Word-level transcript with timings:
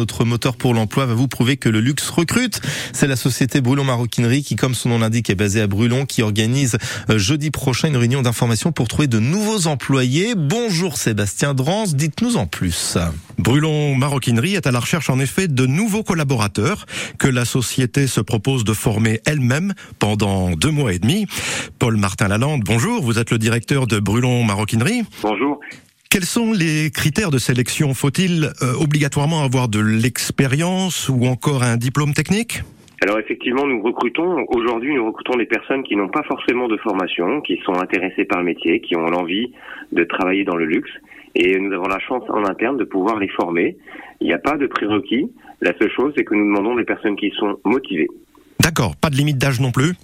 notre 0.00 0.24
moteur 0.24 0.56
pour 0.56 0.72
l'emploi, 0.72 1.04
va 1.04 1.12
vous 1.12 1.28
prouver 1.28 1.58
que 1.58 1.68
le 1.68 1.80
luxe 1.80 2.08
recrute. 2.08 2.60
C'est 2.94 3.06
la 3.06 3.16
société 3.16 3.60
Brulon 3.60 3.84
Maroquinerie 3.84 4.42
qui, 4.42 4.56
comme 4.56 4.74
son 4.74 4.88
nom 4.88 4.98
l'indique, 4.98 5.28
est 5.28 5.34
basée 5.34 5.60
à 5.60 5.66
Brulon, 5.66 6.06
qui 6.06 6.22
organise 6.22 6.78
euh, 7.10 7.18
jeudi 7.18 7.50
prochain 7.50 7.88
une 7.88 7.98
réunion 7.98 8.22
d'information 8.22 8.72
pour 8.72 8.88
trouver 8.88 9.08
de 9.08 9.18
nouveaux 9.18 9.66
employés. 9.66 10.34
Bonjour 10.34 10.96
Sébastien 10.96 11.52
Drance, 11.52 11.94
dites-nous 11.94 12.38
en 12.38 12.46
plus. 12.46 12.96
Brulon 13.36 13.94
Maroquinerie 13.94 14.54
est 14.54 14.66
à 14.66 14.70
la 14.70 14.80
recherche 14.80 15.10
en 15.10 15.20
effet 15.20 15.48
de 15.48 15.66
nouveaux 15.66 16.02
collaborateurs 16.02 16.86
que 17.18 17.28
la 17.28 17.44
société 17.44 18.06
se 18.06 18.22
propose 18.22 18.64
de 18.64 18.72
former 18.72 19.20
elle-même 19.26 19.74
pendant 19.98 20.52
deux 20.52 20.70
mois 20.70 20.94
et 20.94 20.98
demi. 20.98 21.26
Paul 21.78 21.98
Martin 21.98 22.28
Lalande, 22.28 22.62
bonjour, 22.64 23.02
vous 23.02 23.18
êtes 23.18 23.30
le 23.30 23.38
directeur 23.38 23.86
de 23.86 23.98
Brulon 23.98 24.44
Maroquinerie. 24.44 25.02
Bonjour. 25.22 25.60
Quels 26.10 26.24
sont 26.24 26.50
les 26.50 26.90
critères 26.90 27.30
de 27.30 27.38
sélection? 27.38 27.94
Faut-il 27.94 28.46
euh, 28.62 28.74
obligatoirement 28.82 29.44
avoir 29.44 29.68
de 29.68 29.78
l'expérience 29.78 31.08
ou 31.08 31.24
encore 31.26 31.62
un 31.62 31.76
diplôme 31.76 32.14
technique? 32.14 32.62
Alors 33.00 33.20
effectivement, 33.20 33.64
nous 33.64 33.80
recrutons 33.80 34.44
aujourd'hui, 34.48 34.92
nous 34.92 35.06
recrutons 35.06 35.36
des 35.36 35.46
personnes 35.46 35.84
qui 35.84 35.94
n'ont 35.94 36.08
pas 36.08 36.24
forcément 36.24 36.66
de 36.66 36.76
formation, 36.78 37.40
qui 37.42 37.60
sont 37.64 37.74
intéressées 37.80 38.24
par 38.24 38.40
le 38.40 38.46
métier, 38.46 38.80
qui 38.80 38.96
ont 38.96 39.06
l'envie 39.06 39.52
de 39.92 40.02
travailler 40.02 40.42
dans 40.42 40.56
le 40.56 40.64
luxe, 40.64 40.90
et 41.36 41.56
nous 41.60 41.72
avons 41.72 41.86
la 41.86 42.00
chance 42.00 42.24
en 42.28 42.44
interne 42.44 42.76
de 42.76 42.84
pouvoir 42.84 43.20
les 43.20 43.28
former. 43.28 43.76
Il 44.20 44.26
n'y 44.26 44.32
a 44.32 44.38
pas 44.38 44.56
de 44.56 44.66
prérequis. 44.66 45.30
La 45.60 45.78
seule 45.78 45.92
chose, 45.92 46.12
c'est 46.16 46.24
que 46.24 46.34
nous 46.34 46.44
demandons 46.44 46.74
des 46.74 46.84
personnes 46.84 47.14
qui 47.14 47.30
sont 47.38 47.60
motivées. 47.64 48.08
D'accord, 48.58 48.96
pas 48.96 49.10
de 49.10 49.14
limite 49.14 49.38
d'âge 49.38 49.60
non 49.60 49.70
plus? 49.70 49.94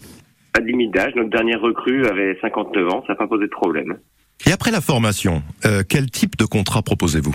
Pas 0.53 0.61
de 0.61 0.67
limite 0.67 0.95
d'âge. 0.95 1.17
Notre 1.17 1.31
dernière 1.31 1.61
recrue 1.61 2.07
avait 2.07 2.39
59 2.41 2.93
ans, 2.93 3.03
ça 3.09 3.15
n'a 3.15 3.17
pas 3.17 3.27
posé 3.27 3.47
de 3.47 3.51
problème. 3.51 3.99
Et 4.45 4.53
après 4.53 4.71
la 4.71 4.81
formation, 4.81 5.43
euh, 5.65 5.83
quel 5.89 6.11
type 6.11 6.37
de 6.37 6.45
contrat 6.45 6.83
proposez-vous? 6.83 7.35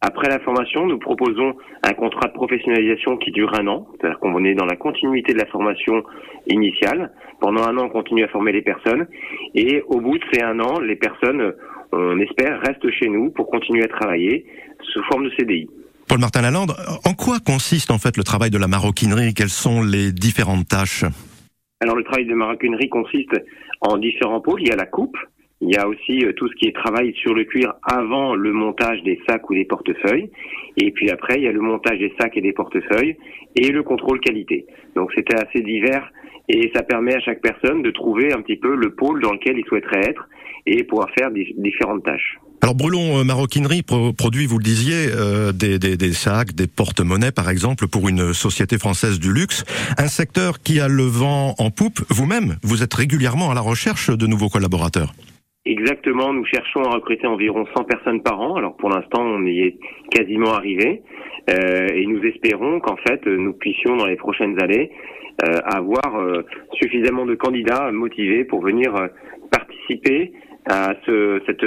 Après 0.00 0.28
la 0.28 0.38
formation, 0.40 0.86
nous 0.86 0.98
proposons 0.98 1.56
un 1.82 1.92
contrat 1.94 2.28
de 2.28 2.32
professionnalisation 2.32 3.16
qui 3.16 3.32
dure 3.32 3.52
un 3.58 3.66
an, 3.66 3.88
c'est-à-dire 3.92 4.20
qu'on 4.20 4.44
est 4.44 4.54
dans 4.54 4.66
la 4.66 4.76
continuité 4.76 5.32
de 5.32 5.38
la 5.38 5.46
formation 5.46 6.04
initiale. 6.46 7.12
Pendant 7.40 7.62
un 7.62 7.76
an, 7.78 7.86
on 7.86 7.88
continue 7.88 8.22
à 8.22 8.28
former 8.28 8.52
les 8.52 8.62
personnes, 8.62 9.08
et 9.54 9.82
au 9.88 10.00
bout 10.00 10.18
de 10.18 10.24
ces 10.32 10.42
un 10.42 10.60
an, 10.60 10.78
les 10.78 10.94
personnes, 10.94 11.52
on 11.92 12.20
espère, 12.20 12.60
restent 12.60 12.90
chez 12.92 13.08
nous 13.08 13.30
pour 13.30 13.48
continuer 13.48 13.84
à 13.84 13.88
travailler 13.88 14.46
sous 14.82 15.02
forme 15.10 15.24
de 15.24 15.30
CDI. 15.36 15.68
Paul 16.08 16.20
Martin 16.20 16.42
Lalande, 16.42 16.74
en 17.04 17.12
quoi 17.14 17.38
consiste 17.40 17.90
en 17.90 17.98
fait 17.98 18.16
le 18.16 18.22
travail 18.22 18.50
de 18.50 18.58
la 18.58 18.68
maroquinerie? 18.68 19.34
Quelles 19.34 19.50
sont 19.50 19.82
les 19.82 20.12
différentes 20.12 20.68
tâches? 20.68 21.04
Alors 21.80 21.96
le 21.96 22.04
travail 22.04 22.26
de 22.26 22.34
maroquinerie 22.34 22.88
consiste 22.88 23.34
en 23.80 23.98
différents 23.98 24.40
pôles. 24.40 24.62
Il 24.62 24.68
y 24.68 24.72
a 24.72 24.76
la 24.76 24.86
coupe, 24.86 25.16
il 25.60 25.70
y 25.70 25.76
a 25.76 25.88
aussi 25.88 26.24
euh, 26.24 26.32
tout 26.34 26.48
ce 26.48 26.54
qui 26.54 26.66
est 26.66 26.74
travail 26.74 27.12
sur 27.20 27.34
le 27.34 27.44
cuir 27.44 27.74
avant 27.82 28.34
le 28.34 28.52
montage 28.52 29.02
des 29.02 29.20
sacs 29.28 29.48
ou 29.50 29.54
des 29.54 29.64
portefeuilles. 29.64 30.30
Et 30.76 30.92
puis 30.92 31.10
après, 31.10 31.36
il 31.36 31.42
y 31.44 31.48
a 31.48 31.52
le 31.52 31.60
montage 31.60 31.98
des 31.98 32.12
sacs 32.20 32.36
et 32.36 32.40
des 32.40 32.52
portefeuilles 32.52 33.16
et 33.56 33.68
le 33.70 33.82
contrôle 33.82 34.20
qualité. 34.20 34.66
Donc 34.94 35.10
c'était 35.14 35.36
assez 35.36 35.60
divers 35.62 36.12
et 36.48 36.70
ça 36.74 36.82
permet 36.82 37.14
à 37.14 37.20
chaque 37.20 37.42
personne 37.42 37.82
de 37.82 37.90
trouver 37.90 38.32
un 38.32 38.40
petit 38.40 38.56
peu 38.56 38.74
le 38.74 38.94
pôle 38.94 39.20
dans 39.20 39.32
lequel 39.32 39.58
il 39.58 39.64
souhaiterait 39.66 40.08
être 40.08 40.28
et 40.66 40.84
pouvoir 40.84 41.08
faire 41.18 41.30
différentes 41.30 42.04
tâches. 42.04 42.38
Alors 42.60 42.74
Brulon 42.74 43.18
euh, 43.18 43.24
Maroquinerie 43.24 43.82
produit, 43.82 44.46
vous 44.46 44.58
le 44.58 44.64
disiez, 44.64 45.08
euh, 45.12 45.52
des, 45.52 45.78
des, 45.78 45.96
des, 45.96 46.12
sacs, 46.12 46.54
des 46.54 46.66
porte-monnaies 46.66 47.32
par 47.32 47.50
exemple 47.50 47.86
pour 47.88 48.08
une 48.08 48.32
société 48.32 48.78
française 48.78 49.18
du 49.18 49.32
luxe, 49.32 49.64
un 49.96 50.08
secteur 50.08 50.60
qui 50.60 50.80
a 50.80 50.88
le 50.88 51.04
vent 51.04 51.54
en 51.58 51.70
poupe. 51.70 52.00
Vous-même, 52.10 52.56
vous 52.62 52.82
êtes 52.82 52.94
régulièrement 52.94 53.50
à 53.50 53.54
la 53.54 53.60
recherche 53.60 54.10
de 54.10 54.26
nouveaux 54.26 54.48
collaborateurs. 54.48 55.12
Exactement, 55.70 56.32
nous 56.32 56.46
cherchons 56.46 56.80
à 56.84 56.94
recruter 56.94 57.26
environ 57.26 57.66
100 57.76 57.84
personnes 57.84 58.22
par 58.22 58.40
an. 58.40 58.56
Alors 58.56 58.74
pour 58.78 58.88
l'instant, 58.88 59.20
on 59.20 59.44
y 59.44 59.60
est 59.60 59.78
quasiment 60.10 60.54
arrivé 60.54 61.02
euh, 61.50 61.88
et 61.94 62.06
nous 62.06 62.24
espérons 62.24 62.80
qu'en 62.80 62.96
fait, 62.96 63.26
nous 63.26 63.52
puissions 63.52 63.94
dans 63.96 64.06
les 64.06 64.16
prochaines 64.16 64.58
années 64.62 64.90
euh, 65.44 65.60
avoir 65.66 66.16
euh, 66.16 66.42
suffisamment 66.72 67.26
de 67.26 67.34
candidats 67.34 67.92
motivés 67.92 68.44
pour 68.44 68.62
venir 68.62 68.94
participer 69.52 70.32
à 70.70 70.94
ce, 71.04 71.42
cette, 71.44 71.66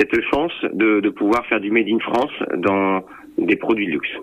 cette 0.00 0.18
chance 0.30 0.54
de, 0.72 1.00
de 1.00 1.10
pouvoir 1.10 1.44
faire 1.44 1.60
du 1.60 1.70
Made 1.70 1.88
in 1.90 1.98
France 1.98 2.32
dans 2.56 3.04
des 3.36 3.56
produits 3.56 3.84
de 3.84 3.92
luxe. 3.92 4.16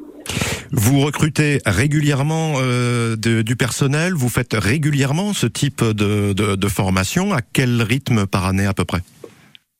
Vous 0.75 1.01
recrutez 1.01 1.59
régulièrement 1.67 2.53
euh, 2.57 3.15
du 3.15 3.55
personnel, 3.55 4.13
vous 4.15 4.27
faites 4.27 4.55
régulièrement 4.55 5.31
ce 5.33 5.45
type 5.45 5.83
de, 5.83 6.67
formation? 6.67 7.31
À 7.31 7.41
quel 7.53 7.83
rythme 7.83 8.25
par 8.25 8.47
année 8.47 8.65
à 8.65 8.73
peu 8.73 8.83
près? 8.83 9.01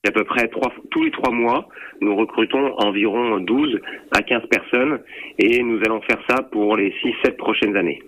À 0.08 0.12
peu 0.12 0.24
près 0.24 0.48
tous 0.92 1.04
les 1.04 1.09
trois 1.09 1.31
mois, 1.31 1.68
nous 2.00 2.16
recrutons 2.16 2.76
environ 2.78 3.40
12 3.40 3.80
à 4.16 4.22
15 4.22 4.44
personnes 4.52 5.00
et 5.40 5.64
nous 5.64 5.80
allons 5.84 6.02
faire 6.02 6.20
ça 6.30 6.44
pour 6.52 6.78
les 6.78 6.94
6-7 7.04 7.38
prochaines 7.38 7.75
années. 7.75 8.04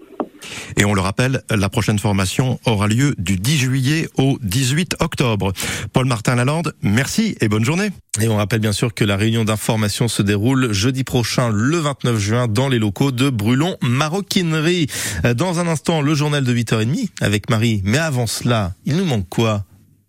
Et 0.78 0.86
on 0.86 0.94
le 0.94 1.02
rappelle, 1.02 1.44
la 1.50 1.70
prochaine 1.70 2.00
formation 2.00 2.60
aura 2.66 2.88
lieu 2.88 3.16
du 3.18 3.38
10 3.38 3.58
juillet 3.58 4.10
au 4.18 4.38
18 4.42 4.96
octobre. 5.00 5.54
Paul 5.94 6.06
Martin 6.06 6.36
Lalande, 6.36 6.74
merci 6.82 7.36
et 7.42 7.48
bonne 7.48 7.66
journée. 7.66 7.90
Et 8.22 8.28
on 8.28 8.38
rappelle 8.38 8.60
bien 8.60 8.72
sûr 8.72 8.94
que 8.94 9.04
la 9.04 9.18
réunion 9.18 9.44
d'information 9.44 10.08
se 10.08 10.22
déroule 10.22 10.72
jeudi 10.72 11.04
prochain, 11.04 11.50
le 11.50 11.78
29 11.78 12.18
juin, 12.18 12.48
dans 12.48 12.70
les 12.70 12.80
locaux 12.80 13.12
de 13.12 13.30
Brulon 13.30 13.76
Maroquinerie. 13.82 14.88
Dans 15.36 15.60
un 15.60 15.68
instant, 15.68 16.02
le 16.02 16.16
journal 16.16 16.44
de 16.44 16.54
8h30 16.54 17.10
avec 17.22 17.50
Marie. 17.50 17.82
Mais 17.84 17.98
avant 17.98 18.28
cela, 18.28 18.74
il 18.86 18.96
nous 18.96 19.06
manque 19.06 19.28
quoi? 19.30 19.66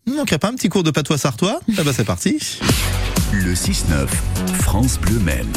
Il 0.06 0.12
nous 0.12 0.18
manquerait 0.18 0.38
pas 0.38 0.48
un 0.48 0.54
petit 0.54 0.68
cours 0.68 0.84
de 0.84 0.92
patois 0.92 1.18
sartois? 1.18 1.58
Eh 1.68 1.82
ben 1.82 1.92
c'est 1.92 2.04
parti. 2.04 2.38
Le 3.32 3.54
6-9, 3.54 4.06
France 4.60 5.00
Bleu 5.00 5.18
Maine. 5.18 5.52